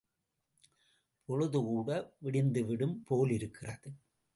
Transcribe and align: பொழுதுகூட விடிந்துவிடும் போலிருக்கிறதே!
பொழுதுகூட 1.29 1.89
விடிந்துவிடும் 2.23 2.97
போலிருக்கிறதே! 3.09 3.91